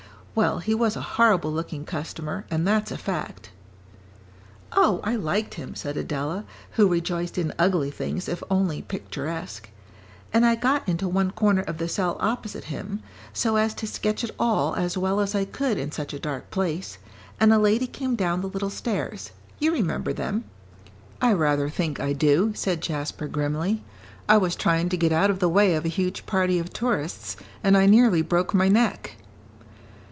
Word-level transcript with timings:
"Well, 0.33 0.59
he 0.59 0.73
was 0.73 0.95
a 0.95 1.01
horrible 1.01 1.51
looking 1.51 1.83
customer, 1.83 2.45
and 2.49 2.65
that's 2.65 2.89
a 2.89 2.97
fact." 2.97 3.49
"Oh, 4.71 5.01
I 5.03 5.17
liked 5.17 5.55
him," 5.55 5.75
said 5.75 5.97
Adela, 5.97 6.45
who 6.71 6.87
rejoiced 6.87 7.37
in 7.37 7.53
ugly 7.59 7.91
things 7.91 8.29
if 8.29 8.41
only 8.49 8.81
picturesque, 8.81 9.69
"and 10.31 10.45
I 10.45 10.55
got 10.55 10.87
into 10.87 11.09
one 11.09 11.31
corner 11.31 11.63
of 11.63 11.79
the 11.79 11.89
cell 11.89 12.15
opposite 12.21 12.63
him, 12.63 13.03
so 13.33 13.57
as 13.57 13.73
to 13.73 13.85
sketch 13.85 14.23
it 14.23 14.31
all 14.39 14.73
as 14.75 14.97
well 14.97 15.19
as 15.19 15.35
I 15.35 15.43
could 15.43 15.77
in 15.77 15.91
such 15.91 16.13
a 16.13 16.17
dark 16.19 16.49
place, 16.49 16.97
and 17.37 17.51
a 17.51 17.57
lady 17.59 17.85
came 17.85 18.15
down 18.15 18.39
the 18.39 18.47
little 18.47 18.69
stairs; 18.69 19.31
you 19.59 19.73
remember 19.73 20.13
them." 20.13 20.45
"I 21.21 21.33
rather 21.33 21.67
think 21.69 21.99
I 21.99 22.13
do," 22.13 22.53
said 22.55 22.79
Jasper, 22.79 23.27
grimly. 23.27 23.83
"I 24.29 24.37
was 24.37 24.55
trying 24.55 24.87
to 24.89 24.97
get 24.97 25.11
out 25.11 25.29
of 25.29 25.39
the 25.39 25.49
way 25.49 25.75
of 25.75 25.83
a 25.83 25.89
huge 25.89 26.25
party 26.25 26.57
of 26.57 26.71
tourists, 26.71 27.35
and 27.65 27.75
I 27.77 27.85
nearly 27.85 28.21
broke 28.21 28.53
my 28.53 28.69
neck." 28.69 29.17